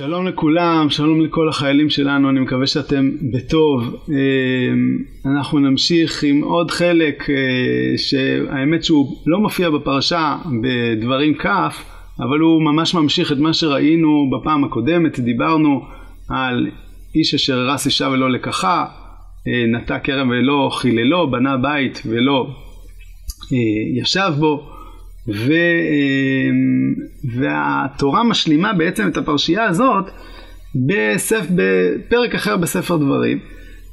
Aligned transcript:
שלום 0.00 0.26
לכולם, 0.26 0.90
שלום 0.90 1.20
לכל 1.20 1.48
החיילים 1.48 1.90
שלנו, 1.90 2.30
אני 2.30 2.40
מקווה 2.40 2.66
שאתם 2.66 3.10
בטוב. 3.32 3.96
אה, 4.12 5.30
אנחנו 5.32 5.58
נמשיך 5.58 6.22
עם 6.22 6.42
עוד 6.44 6.70
חלק 6.70 7.30
אה, 7.30 7.98
שהאמת 7.98 8.84
שהוא 8.84 9.16
לא 9.26 9.38
מופיע 9.40 9.70
בפרשה 9.70 10.36
בדברים 10.62 11.34
כ', 11.34 11.46
אבל 12.20 12.38
הוא 12.38 12.62
ממש 12.62 12.94
ממשיך 12.94 13.32
את 13.32 13.38
מה 13.38 13.52
שראינו 13.52 14.30
בפעם 14.30 14.64
הקודמת, 14.64 15.20
דיברנו 15.20 15.80
על 16.28 16.70
איש 17.14 17.34
אשר 17.34 17.58
הרס 17.58 17.86
אישה 17.86 18.08
ולא 18.08 18.30
לקחה, 18.30 18.84
אה, 19.48 19.66
נטע 19.66 19.98
כרם 19.98 20.30
ולא 20.30 20.70
חיללו, 20.72 21.30
בנה 21.30 21.56
בית 21.56 22.02
ולא 22.06 22.46
ישב 23.96 24.32
בו. 24.38 24.79
ו, 25.28 25.52
אמ, 25.52 26.94
והתורה 27.24 28.24
משלימה 28.24 28.72
בעצם 28.72 29.08
את 29.08 29.16
הפרשייה 29.16 29.64
הזאת 29.64 30.04
בספ, 30.86 31.46
בפרק 31.50 32.34
אחר 32.34 32.56
בספר 32.56 32.96
דברים, 32.96 33.38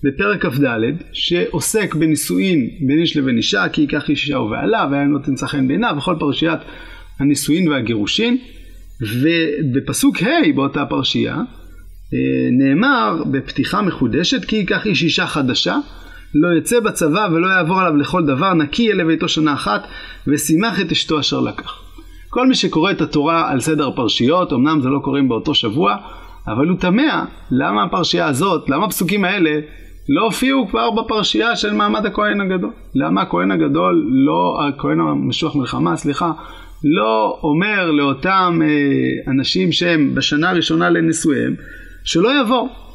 בפרק 0.04 0.46
כ"ד, 0.46 0.66
שעוסק 1.14 1.96
בנישואין 1.96 2.70
בין 2.88 3.00
איש 3.00 3.18
לבין 3.18 3.38
אישה, 3.38 3.70
כי 3.70 3.82
ייקח 3.82 4.10
איש 4.10 4.24
אישה 4.24 4.40
ובעלה, 4.40 4.88
והיה 4.92 5.04
נותן 5.04 5.38
שכן 5.38 5.68
בעיניו, 5.68 5.96
וכל 5.98 6.16
פרשיית 6.20 6.60
הנישואין 7.20 7.68
והגירושין. 7.68 8.38
ובפסוק 9.02 10.24
ה' 10.24 10.54
באותה 10.56 10.86
פרשייה 10.86 11.36
אה, 12.14 12.50
נאמר 12.52 13.24
בפתיחה 13.32 13.82
מחודשת 13.82 14.46
כי 14.46 14.56
ייקח 14.56 14.86
איש 14.86 15.04
אישה 15.04 15.28
חדשה 15.28 15.78
לא 16.36 16.58
יצא 16.58 16.80
בצבא 16.80 17.28
ולא 17.32 17.48
יעבור 17.48 17.80
עליו 17.80 17.96
לכל 17.96 18.26
דבר, 18.26 18.54
נקי 18.54 18.84
יהיה 18.84 18.96
לביתו 18.96 19.28
שנה 19.28 19.54
אחת, 19.54 19.88
ושימח 20.28 20.82
את 20.82 20.92
אשתו 20.92 21.20
אשר 21.20 21.40
לקח. 21.40 21.80
כל 22.30 22.48
מי 22.48 22.56
שקורא 22.56 22.92
את 22.92 23.02
התורה 23.02 23.52
על 23.52 23.60
סדר 23.60 23.88
הפרשיות, 23.88 24.54
אמנם 24.54 24.82
זה 24.82 24.90
לא 24.90 25.00
קוראים 25.00 25.30
באותו 25.30 25.56
שבוע, 25.56 25.96
אבל 26.48 26.68
הוא 26.68 26.78
תמה 26.78 27.26
למה 27.52 27.84
הפרשייה 27.84 28.28
הזאת, 28.28 28.70
למה 28.70 28.86
הפסוקים 28.86 29.26
האלה 29.26 29.60
לא 30.10 30.24
הופיעו 30.24 30.68
כבר 30.68 30.92
בפרשייה 30.92 31.56
של 31.56 31.74
מעמד 31.74 32.06
הכהן 32.06 32.42
הגדול. 32.42 32.72
למה 32.96 33.22
הכהן 33.22 33.52
הגדול, 33.52 34.06
לא, 34.10 34.60
הכהן 34.68 35.00
המשוח 35.00 35.56
מלחמה, 35.56 35.96
סליחה, 35.96 36.32
לא 36.84 37.40
אומר 37.44 37.92
לאותם 37.92 38.60
אה, 38.64 39.32
אנשים 39.32 39.72
שהם 39.72 40.16
בשנה 40.16 40.50
הראשונה 40.50 40.90
לנישואיהם, 40.90 41.56
שלא 42.04 42.42
יבואו. 42.42 42.87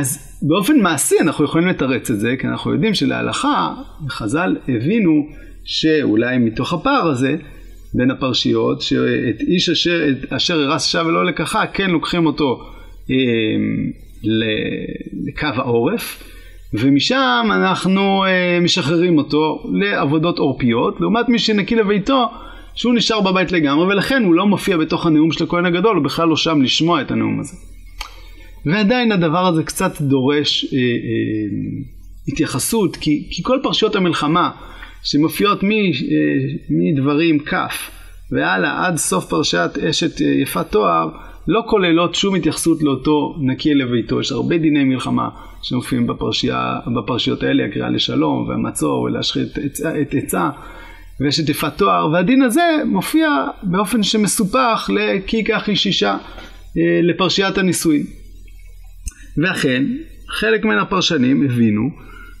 אז 0.00 0.38
באופן 0.42 0.80
מעשי 0.80 1.14
אנחנו 1.20 1.44
יכולים 1.44 1.68
לתרץ 1.68 2.10
את 2.10 2.20
זה, 2.20 2.34
כי 2.40 2.46
אנחנו 2.46 2.72
יודעים 2.72 2.94
שלהלכה, 2.94 3.74
חז"ל 4.08 4.56
הבינו 4.68 5.26
שאולי 5.64 6.38
מתוך 6.38 6.72
הפער 6.72 7.08
הזה, 7.08 7.36
בין 7.94 8.10
הפרשיות, 8.10 8.82
שאת 8.82 9.40
איש 9.40 9.68
אשר, 9.68 10.04
אשר 10.28 10.60
הרס 10.60 10.84
שב 10.84 11.04
ולא 11.06 11.24
לקחה, 11.24 11.66
כן 11.66 11.90
לוקחים 11.90 12.26
אותו 12.26 12.60
אה, 13.10 13.16
לקו 15.26 15.60
העורף, 15.60 16.22
ומשם 16.74 17.48
אנחנו 17.50 18.24
אה, 18.24 18.58
משחררים 18.60 19.18
אותו 19.18 19.62
לעבודות 19.72 20.38
עורפיות, 20.38 21.00
לעומת 21.00 21.28
מי 21.28 21.38
שנקי 21.38 21.74
לביתו, 21.74 22.26
שהוא 22.74 22.94
נשאר 22.94 23.20
בבית 23.20 23.52
לגמרי, 23.52 23.86
ולכן 23.86 24.22
הוא 24.24 24.34
לא 24.34 24.46
מופיע 24.46 24.76
בתוך 24.76 25.06
הנאום 25.06 25.32
של 25.32 25.44
הכהן 25.44 25.66
הגדול, 25.66 25.96
הוא 25.96 26.04
בכלל 26.04 26.28
לא 26.28 26.36
שם 26.36 26.62
לשמוע 26.62 27.00
את 27.00 27.10
הנאום 27.10 27.40
הזה. 27.40 27.71
ועדיין 28.66 29.12
הדבר 29.12 29.46
הזה 29.46 29.62
קצת 29.62 30.00
דורש 30.00 30.64
אה, 30.64 30.78
אה, 30.78 30.84
התייחסות, 32.28 32.96
כי, 32.96 33.28
כי 33.30 33.42
כל 33.42 33.58
פרשיות 33.62 33.96
המלחמה 33.96 34.50
שמופיעות 35.02 35.62
מ, 35.62 35.70
אה, 35.70 35.78
מדברים 36.70 37.38
כ' 37.38 37.54
והלאה 38.32 38.86
עד 38.86 38.96
סוף 38.96 39.24
פרשת 39.24 39.70
אשת 39.90 40.22
אה, 40.22 40.26
יפת 40.26 40.66
תואר, 40.70 41.08
לא 41.48 41.62
כוללות 41.66 42.14
שום 42.14 42.34
התייחסות 42.34 42.82
לאותו 42.82 43.36
נקי 43.40 43.74
לביתו. 43.74 44.20
יש 44.20 44.32
הרבה 44.32 44.58
דיני 44.58 44.84
מלחמה 44.84 45.28
שמופיעים 45.62 46.06
בפרשיה, 46.06 46.78
בפרשיות 46.96 47.42
האלה, 47.42 47.64
הקריאה 47.64 47.88
לשלום 47.88 48.48
והמצור 48.48 49.02
ולהשחית 49.02 49.58
את 50.02 50.14
עצה. 50.14 50.50
ויש 51.20 51.40
את 51.40 51.48
יפת 51.48 51.72
תואר, 51.78 52.10
והדין 52.12 52.42
הזה 52.42 52.62
מופיע 52.86 53.28
באופן 53.62 54.02
שמסופח 54.02 54.90
ל"כי 54.92 55.36
ייקח 55.36 55.68
איש 55.68 55.86
אישה" 55.86 56.16
אה, 56.78 57.00
לפרשיית 57.02 57.58
הנישואין. 57.58 58.21
ואכן, 59.38 59.84
חלק 60.28 60.64
מן 60.64 60.78
הפרשנים 60.78 61.44
הבינו 61.44 61.90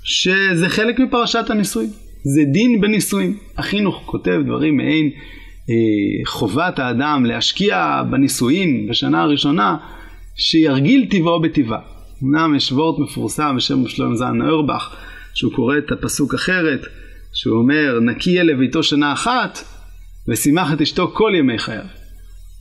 שזה 0.02 0.68
חלק 0.68 0.98
מפרשת 0.98 1.50
הנישואין. 1.50 1.90
זה 2.24 2.42
דין 2.52 2.80
בנישואין. 2.80 3.34
החינוך 3.58 4.02
כותב 4.06 4.40
דברים 4.46 4.76
מעין 4.76 5.10
אה, 5.70 5.74
חובת 6.26 6.78
האדם 6.78 7.24
להשקיע 7.24 8.02
בנישואין 8.10 8.86
בשנה 8.90 9.22
הראשונה, 9.22 9.76
שירגיל 10.36 11.06
טבעו 11.10 11.40
בטבעה. 11.40 11.80
אמנם 12.22 12.54
יש 12.54 12.72
וורט 12.72 12.98
מפורסם 12.98 13.56
בשם 13.56 13.88
שלום 13.88 14.16
זן 14.16 14.42
אורבך, 14.42 14.96
שהוא 15.34 15.52
קורא 15.52 15.78
את 15.78 15.92
הפסוק 15.92 16.34
אחרת, 16.34 16.80
שהוא 17.32 17.58
אומר, 17.58 18.00
נקי 18.00 18.30
יהיה 18.30 18.42
לביתו 18.42 18.82
שנה 18.82 19.12
אחת, 19.12 19.58
ושימח 20.28 20.72
את 20.72 20.80
אשתו 20.80 21.10
כל 21.14 21.32
ימי 21.36 21.58
חייו. 21.58 21.84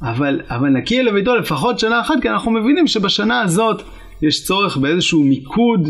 אבל, 0.01 0.41
אבל 0.49 0.69
נקי 0.69 0.93
יהיה 0.93 1.03
לביתו 1.03 1.35
לפחות 1.35 1.79
שנה 1.79 2.01
אחת, 2.01 2.15
כי 2.21 2.29
אנחנו 2.29 2.51
מבינים 2.51 2.87
שבשנה 2.87 3.41
הזאת 3.41 3.81
יש 4.21 4.43
צורך 4.43 4.77
באיזשהו 4.77 5.23
מיקוד 5.23 5.89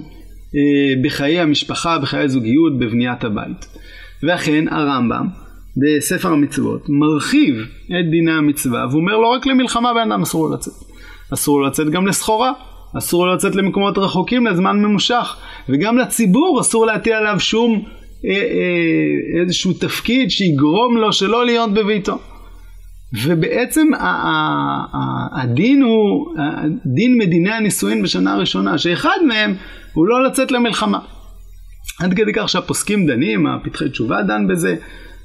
אה, 0.55 1.01
בחיי 1.03 1.39
המשפחה, 1.39 1.99
בחיי 1.99 2.23
הזוגיות, 2.23 2.79
בבניית 2.79 3.23
הבית. 3.23 3.67
ואכן 4.23 4.67
הרמב"ם 4.67 5.27
בספר 5.77 6.29
המצוות 6.29 6.85
מרחיב 6.89 7.55
את 7.87 8.11
דיני 8.11 8.31
המצווה 8.31 8.87
ואומר 8.91 9.17
לא 9.17 9.27
רק 9.27 9.45
למלחמה 9.45 9.93
בן 9.93 10.11
אדם 10.11 10.21
אסור 10.21 10.49
לו 10.49 10.53
לצאת, 10.53 10.73
אסור 11.33 11.61
לו 11.61 11.67
לצאת 11.67 11.89
גם 11.89 12.07
לסחורה, 12.07 12.51
אסור 12.97 13.25
לו 13.25 13.35
לצאת 13.35 13.55
למקומות 13.55 13.97
רחוקים 13.97 14.47
לזמן 14.47 14.79
ממושך 14.79 15.35
וגם 15.69 15.97
לציבור 15.97 16.61
אסור 16.61 16.85
להטיל 16.85 17.13
עליו 17.13 17.39
שום 17.39 17.83
אה, 18.25 18.31
אה, 18.31 19.41
איזשהו 19.41 19.73
תפקיד 19.73 20.31
שיגרום 20.31 20.97
לו 20.97 21.13
שלא 21.13 21.45
להיות 21.45 21.73
בביתו. 21.73 22.17
ובעצם 23.13 23.87
הדין 25.33 25.81
הוא 25.81 26.35
דין 26.85 27.17
מדיני 27.17 27.51
הנישואין 27.51 28.03
בשנה 28.03 28.33
הראשונה, 28.33 28.77
שאחד 28.77 29.17
מהם 29.27 29.55
הוא 29.93 30.07
לא 30.07 30.23
לצאת 30.23 30.51
למלחמה. 30.51 30.99
עד 31.99 32.13
כדי 32.13 32.31
כך 32.35 32.49
שהפוסקים 32.49 33.07
דנים, 33.07 33.47
הפתחי 33.47 33.89
תשובה 33.89 34.21
דן 34.21 34.47
בזה, 34.47 34.75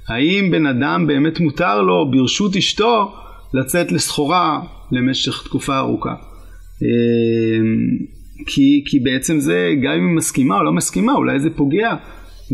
האם 0.09 0.51
בן 0.51 0.67
אדם 0.67 1.07
באמת 1.07 1.41
מותר 1.41 1.83
לו 1.83 2.11
ברשות 2.11 2.57
אשתו 2.57 3.13
לצאת 3.55 3.93
לסחורה 3.93 4.61
למשך 4.93 5.43
תקופה 5.45 5.79
ארוכה. 5.79 6.15
אמ, 6.83 6.87
כי, 8.47 8.85
כי 8.87 9.01
בעצם 9.01 9.41
זה, 9.41 9.75
גם 9.83 9.93
אם 9.93 10.09
היא 10.09 10.17
מסכימה 10.17 10.57
או 10.57 10.63
לא 10.63 10.73
מסכימה, 10.73 11.13
אולי 11.13 11.41
זה 11.41 11.51
פוגע 11.51 11.95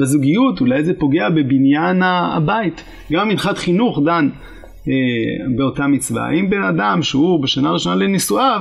בזוגיות, 0.01 0.61
אולי 0.61 0.85
זה 0.85 0.93
פוגע 0.99 1.29
בבניין 1.29 2.03
הבית. 2.03 2.85
גם 3.13 3.29
מנחת 3.29 3.59
חינוך 3.59 4.01
דן 4.05 4.29
באותה 5.57 5.87
מצווה. 5.87 6.31
אם 6.31 6.51
בן 6.51 6.63
אדם 6.63 7.03
שהוא 7.03 7.43
בשנה 7.43 7.69
הראשונה 7.69 7.95
לנישואיו, 7.95 8.61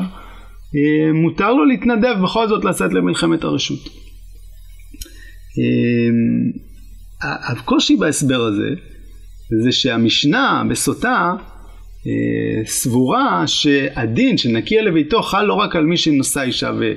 אה, 0.75 1.13
מותר 1.13 1.53
לו 1.53 1.65
להתנדב 1.65 2.15
בכל 2.23 2.47
זאת 2.47 2.65
לצאת 2.65 2.93
למלחמת 2.93 3.43
הרשות. 3.43 3.79
אה, 5.59 7.51
הקושי 7.51 7.95
בהסבר 7.95 8.41
הזה 8.41 8.69
זה 9.63 9.71
שהמשנה 9.71 10.63
בסוטה 10.69 11.33
סבורה 12.65 13.47
שהדין 13.47 14.37
שנקי 14.37 14.79
אל 14.79 14.85
לביתו 14.85 15.21
חל 15.21 15.43
לא 15.43 15.53
רק 15.53 15.75
על 15.75 15.85
מי 15.85 15.97
שנשא 15.97 16.41
אישה 16.41 16.71
ו... 16.79 16.93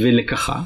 ולקחה, 0.00 0.62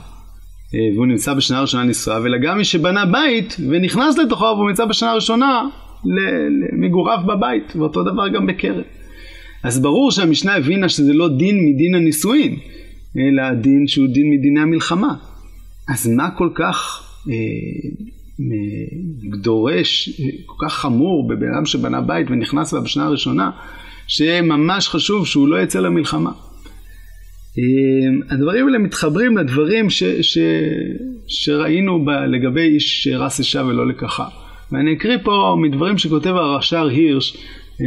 והוא 0.94 1.06
נמצא 1.06 1.34
בשנה 1.34 1.58
הראשונה 1.58 1.84
נישואיו, 1.84 2.26
אלא 2.26 2.38
גם 2.38 2.58
מי 2.58 2.64
שבנה 2.64 3.06
בית 3.06 3.56
ונכנס 3.70 4.18
לתוכו 4.18 4.44
והוא 4.44 4.68
נמצא 4.68 4.84
בשנה 4.84 5.10
הראשונה 5.10 5.62
למגוריו 6.04 7.18
בבית, 7.26 7.76
ואותו 7.76 8.02
דבר 8.02 8.28
גם 8.28 8.46
בכרם. 8.46 8.82
אז 9.62 9.82
ברור 9.82 10.10
שהמשנה 10.10 10.56
הבינה 10.56 10.88
שזה 10.88 11.12
לא 11.12 11.28
דין 11.28 11.56
מדין 11.64 11.94
הנישואין, 11.94 12.56
אלא 13.18 13.54
דין 13.54 13.86
שהוא 13.86 14.06
דין 14.06 14.30
מדיני 14.30 14.60
המלחמה. 14.60 15.14
אז 15.88 16.06
מה 16.06 16.30
כל 16.30 16.48
כך 16.54 17.02
אה, 17.28 17.34
דורש, 19.40 20.20
כל 20.46 20.66
כך 20.66 20.74
חמור 20.74 21.28
בבן 21.28 21.54
אדם 21.54 21.66
שבנה 21.66 22.00
בית 22.00 22.30
ונכנס 22.30 22.72
לה 22.72 22.80
בשנה 22.80 23.04
הראשונה, 23.04 23.50
שממש 24.06 24.88
חשוב 24.88 25.26
שהוא 25.26 25.48
לא 25.48 25.62
יצא 25.62 25.80
למלחמה. 25.80 26.30
אה, 27.58 28.34
הדברים 28.34 28.66
האלה 28.66 28.78
מתחברים 28.78 29.38
לדברים 29.38 29.90
ש, 29.90 30.02
ש, 30.04 30.38
שראינו 31.26 32.04
ב, 32.04 32.10
לגבי 32.10 32.74
איש 32.74 33.04
שרס 33.04 33.38
אישה 33.38 33.64
ולא 33.64 33.88
לקחה. 33.88 34.28
ואני 34.72 34.92
אקריא 34.92 35.18
פה 35.22 35.56
מדברים 35.58 35.98
שכותב 35.98 36.30
הרש"ר 36.30 36.86
הירש 36.86 37.36
אה, 37.80 37.86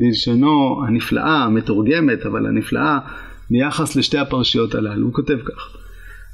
בלשונו 0.00 0.82
הנפלאה, 0.86 1.44
המתורגמת, 1.44 2.26
אבל 2.26 2.46
הנפלאה 2.46 2.98
ביחס 3.50 3.96
לשתי 3.96 4.18
הפרשיות 4.18 4.74
הללו. 4.74 5.06
הוא 5.06 5.14
כותב 5.14 5.38
כך: 5.44 5.76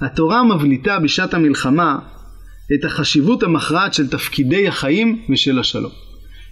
התורה 0.01 0.45
מבליטה 0.45 0.99
בשעת 0.99 1.35
המלחמה 1.35 1.99
את 2.75 2.85
החשיבות 2.85 3.43
המכרעת 3.43 3.95
של 3.95 4.09
תפקידי 4.09 4.69
החיים 4.69 5.23
ושל 5.31 5.59
השלום. 5.59 5.93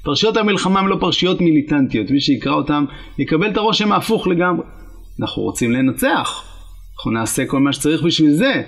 פרשיות 0.05 0.37
המלחמה 0.37 0.81
הן 0.81 0.87
לא 0.87 0.97
פרשיות 1.01 1.41
מיליטנטיות, 1.41 2.11
מי 2.11 2.21
שיקרא 2.21 2.53
אותן 2.53 2.85
יקבל 3.19 3.51
את 3.51 3.57
הרושם 3.57 3.93
ההפוך 3.93 4.27
לגמרי. 4.29 4.65
אנחנו 5.21 5.43
רוצים 5.43 5.73
לנצח, 5.73 6.45
אנחנו 6.97 7.11
נעשה 7.11 7.47
כל 7.47 7.61
מה 7.61 7.73
שצריך 7.73 8.03
בשביל 8.03 8.31
זה, 8.31 8.63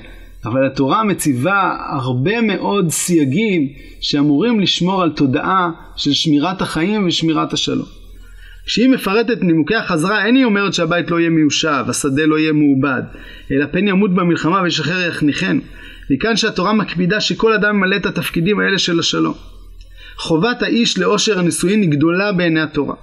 אבל 0.45 0.67
התורה 0.67 1.05
מציבה 1.05 1.77
הרבה 1.89 2.41
מאוד 2.41 2.91
סייגים 2.91 3.69
שאמורים 4.01 4.61
לשמור 4.61 5.03
על 5.03 5.11
תודעה 5.11 5.71
של 5.97 6.13
שמירת 6.13 6.63
החיים 6.63 7.07
ושמירת 7.07 7.53
השלום. 7.53 7.87
כשהיא 8.67 8.89
מפרטת 8.89 9.43
נימוקי 9.43 9.75
החזרה, 9.75 10.25
אין 10.25 10.35
היא 10.35 10.45
אומרת 10.45 10.75
שהבית 10.75 11.11
לא 11.11 11.21
יהיה 11.21 11.31
מיושב, 11.31 11.85
השדה 11.89 12.27
לא 12.27 12.39
יהיה 12.39 12.53
מעובד, 12.53 13.03
אלא 13.51 13.67
פן 13.71 13.89
ימות 13.89 14.15
במלחמה 14.15 14.63
וישחרר 14.63 15.09
יחניכנו. 15.09 15.61
מכאן 16.11 16.37
שהתורה 16.37 16.73
מקפידה 16.73 17.21
שכל 17.21 17.53
אדם 17.53 17.75
ימלא 17.75 17.97
את 17.97 18.07
התפקידים 18.07 18.61
האלה 18.61 18.79
של 18.79 18.99
השלום. 18.99 19.35
חובת 20.17 20.63
האיש 20.63 20.99
לאושר 20.99 21.39
הנישואין 21.39 21.83
היא 21.83 21.91
גדולה 21.91 22.33
בעיני 22.33 22.61
התורה, 22.61 22.95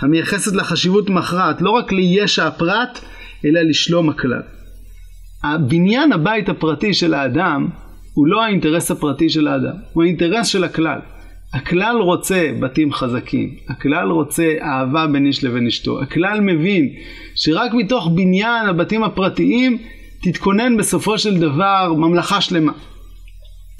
המייחסת 0.00 0.54
לה 0.54 0.64
חשיבות 0.64 1.10
מכרעת 1.10 1.62
לא 1.62 1.70
רק 1.70 1.92
לישע 1.92 2.46
הפרט, 2.46 3.00
אלא 3.44 3.60
לשלום 3.60 4.08
הכלל. 4.08 4.55
הבניין 5.44 6.12
הבית 6.12 6.48
הפרטי 6.48 6.94
של 6.94 7.14
האדם 7.14 7.68
הוא 8.14 8.26
לא 8.26 8.44
האינטרס 8.44 8.90
הפרטי 8.90 9.30
של 9.30 9.48
האדם, 9.48 9.74
הוא 9.92 10.02
האינטרס 10.04 10.46
של 10.46 10.64
הכלל. 10.64 10.98
הכלל 11.52 11.96
רוצה 11.96 12.50
בתים 12.60 12.92
חזקים, 12.92 13.54
הכלל 13.68 14.10
רוצה 14.10 14.54
אהבה 14.62 15.06
בין 15.06 15.26
איש 15.26 15.44
לבין 15.44 15.66
אשתו, 15.66 16.02
הכלל 16.02 16.40
מבין 16.40 16.88
שרק 17.34 17.74
מתוך 17.74 18.08
בניין 18.14 18.68
הבתים 18.68 19.04
הפרטיים 19.04 19.78
תתכונן 20.22 20.76
בסופו 20.76 21.18
של 21.18 21.38
דבר 21.38 21.94
ממלכה 21.96 22.40
שלמה. 22.40 22.72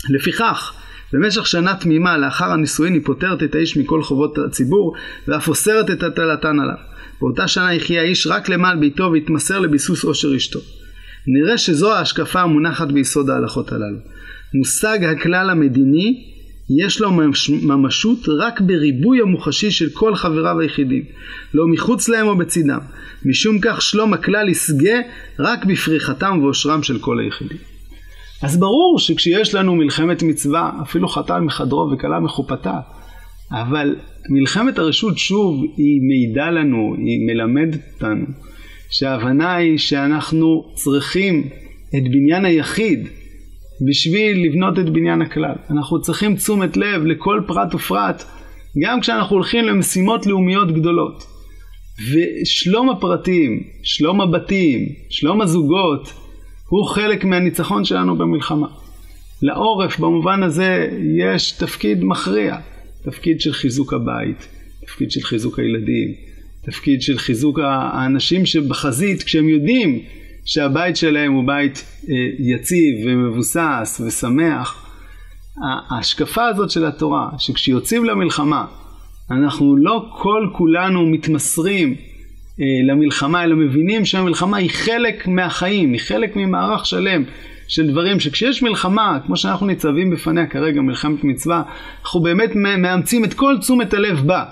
לפיכך, 0.08 0.72
במשך 1.12 1.46
שנה 1.46 1.74
תמימה 1.74 2.18
לאחר 2.18 2.52
הנישואין 2.52 2.94
היא 2.94 3.02
פוטרת 3.04 3.42
את 3.42 3.54
האיש 3.54 3.76
מכל 3.76 4.02
חובות 4.02 4.38
הציבור 4.38 4.94
ואף 5.28 5.48
אוסרת 5.48 5.90
את 5.90 6.02
הטלתן 6.02 6.60
עליו. 6.60 6.76
באותה 7.20 7.48
שנה 7.48 7.74
יחיה 7.74 8.00
האיש 8.00 8.26
רק 8.26 8.48
למען 8.48 8.80
ביתו 8.80 9.10
והתמסר 9.12 9.58
לביסוס 9.58 10.04
עושר 10.04 10.36
אשתו. 10.36 10.60
נראה 11.26 11.58
שזו 11.58 11.93
ההשקפה 11.93 12.40
המונחת 12.40 12.88
ביסוד 12.88 13.31
ההלכות 13.31 13.73
הללו. 13.73 13.99
מושג 14.55 15.05
הכלל 15.05 15.50
המדיני 15.50 16.25
יש 16.70 17.00
לו 17.00 17.11
ממשות 17.62 18.19
רק 18.38 18.61
בריבוי 18.61 19.20
המוחשי 19.20 19.70
של 19.70 19.90
כל 19.90 20.14
חבריו 20.14 20.61
היחידים, 20.61 21.02
לא 21.55 21.64
מחוץ 21.69 22.08
להם 22.08 22.26
או 22.26 22.37
בצדם. 22.37 22.81
משום 23.25 23.58
כך 23.62 23.82
שלום 23.82 24.14
הכלל 24.14 24.49
ישגה 24.49 25.00
רק 25.38 25.64
בפריחתם 25.64 26.38
ואושרם 26.43 26.82
של 26.82 26.99
כל 26.99 27.20
היחידים. 27.20 27.58
אז 28.43 28.56
ברור 28.56 28.99
שכשיש 28.99 29.55
לנו 29.55 29.75
מלחמת 29.75 30.23
מצווה, 30.23 30.70
אפילו 30.82 31.08
חתן 31.08 31.40
מחדרו 31.44 31.90
וכלה 31.93 32.20
מחופתה, 32.20 32.78
אבל 33.52 33.96
מלחמת 34.28 34.78
הרשות 34.78 35.19
שוב 35.19 35.64
היא 35.76 36.00
מעידה 36.08 36.50
לנו, 36.50 36.94
היא 36.99 37.26
מלמדת 37.26 37.81
אותנו, 37.94 38.26
שההבנה 38.90 39.54
היא 39.54 39.78
שאנחנו 39.78 40.72
צריכים 40.74 41.48
את 41.88 42.02
בניין 42.10 42.44
היחיד 42.44 43.08
בשביל 43.88 44.46
לבנות 44.46 44.78
את 44.78 44.90
בניין 44.90 45.22
הכלל. 45.22 45.54
אנחנו 45.70 46.00
צריכים 46.00 46.36
תשומת 46.36 46.76
לב 46.76 47.04
לכל 47.04 47.42
פרט 47.46 47.74
ופרט, 47.74 48.24
גם 48.82 49.00
כשאנחנו 49.00 49.36
הולכים 49.36 49.64
למשימות 49.64 50.26
לאומיות 50.26 50.72
גדולות. 50.72 51.24
ושלום 52.12 52.90
הפרטים, 52.90 53.62
שלום 53.82 54.20
הבתים, 54.20 54.88
שלום 55.10 55.40
הזוגות, 55.40 56.12
הוא 56.68 56.84
חלק 56.86 57.24
מהניצחון 57.24 57.84
שלנו 57.84 58.16
במלחמה. 58.16 58.66
לעורף 59.42 59.98
במובן 59.98 60.42
הזה 60.42 60.88
יש 61.18 61.52
תפקיד 61.52 62.04
מכריע, 62.04 62.56
תפקיד 63.04 63.40
של 63.40 63.52
חיזוק 63.52 63.92
הבית, 63.92 64.48
תפקיד 64.86 65.10
של 65.10 65.20
חיזוק 65.20 65.58
הילדים, 65.58 66.14
תפקיד 66.66 67.02
של 67.02 67.18
חיזוק 67.18 67.58
האנשים 67.62 68.46
שבחזית 68.46 69.22
כשהם 69.22 69.48
יודעים 69.48 70.00
שהבית 70.44 70.96
שלהם 70.96 71.32
הוא 71.32 71.46
בית 71.46 71.84
אה, 72.10 72.14
יציב 72.38 73.06
ומבוסס 73.06 74.00
ושמח. 74.06 74.82
ההשקפה 75.90 76.46
הזאת 76.46 76.70
של 76.70 76.86
התורה, 76.86 77.28
שכשיוצאים 77.38 78.04
למלחמה, 78.04 78.64
אנחנו 79.30 79.76
לא 79.76 80.06
כל 80.12 80.48
כולנו 80.52 81.06
מתמסרים 81.06 81.94
אה, 82.60 82.64
למלחמה, 82.88 83.44
אלא 83.44 83.56
מבינים 83.56 84.04
שהמלחמה 84.04 84.56
היא 84.56 84.70
חלק 84.70 85.28
מהחיים, 85.28 85.92
היא 85.92 86.00
חלק 86.00 86.36
ממערך 86.36 86.86
שלם 86.86 87.24
של 87.68 87.90
דברים 87.90 88.20
שכשיש 88.20 88.62
מלחמה, 88.62 89.18
כמו 89.26 89.36
שאנחנו 89.36 89.66
ניצבים 89.66 90.10
בפניה 90.10 90.46
כרגע, 90.46 90.80
מלחמת 90.80 91.24
מצווה, 91.24 91.62
אנחנו 92.02 92.20
באמת 92.20 92.50
מאמצים 92.54 93.24
את 93.24 93.34
כל 93.34 93.56
תשומת 93.60 93.94
הלב 93.94 94.26
בה, 94.26 94.44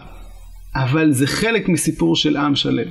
אבל 0.76 1.12
זה 1.12 1.26
חלק 1.26 1.68
מסיפור 1.68 2.16
של 2.16 2.36
עם 2.36 2.54
שלם. 2.54 2.88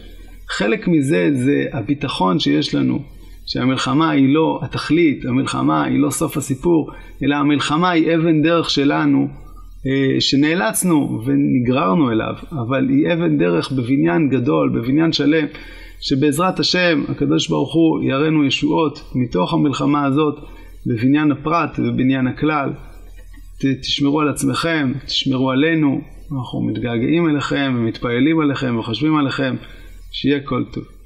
חלק 0.49 0.87
מזה 0.87 1.29
זה 1.33 1.65
הביטחון 1.73 2.39
שיש 2.39 2.75
לנו, 2.75 2.99
שהמלחמה 3.45 4.09
היא 4.09 4.33
לא 4.33 4.59
התכלית, 4.63 5.25
המלחמה 5.25 5.83
היא 5.83 5.99
לא 5.99 6.09
סוף 6.09 6.37
הסיפור, 6.37 6.91
אלא 7.23 7.35
המלחמה 7.35 7.89
היא 7.89 8.15
אבן 8.15 8.41
דרך 8.41 8.69
שלנו, 8.69 9.27
אה, 9.87 10.21
שנאלצנו 10.21 11.21
ונגררנו 11.25 12.11
אליו, 12.11 12.33
אבל 12.51 12.89
היא 12.89 13.13
אבן 13.13 13.37
דרך 13.37 13.71
בבניין 13.71 14.29
גדול, 14.29 14.69
בבניין 14.69 15.13
שלם, 15.13 15.45
שבעזרת 16.01 16.59
השם 16.59 17.03
הקדוש 17.09 17.47
ברוך 17.49 17.73
הוא 17.73 18.03
יראנו 18.03 18.45
ישועות 18.45 19.11
מתוך 19.15 19.53
המלחמה 19.53 20.05
הזאת 20.05 20.35
בבניין 20.85 21.31
הפרט 21.31 21.79
ובבניין 21.79 22.27
הכלל. 22.27 22.69
תשמרו 23.81 24.21
על 24.21 24.29
עצמכם, 24.29 24.93
תשמרו 25.05 25.51
עלינו, 25.51 26.01
אנחנו 26.37 26.61
מתגעגעים 26.61 27.29
אליכם 27.29 27.73
ומתפעלים 27.77 28.39
עליכם 28.39 28.79
וחושבים 28.79 29.17
עליכם. 29.17 29.55
שיהיה 30.13 30.39
כל 30.39 30.63
טוב. 30.73 31.02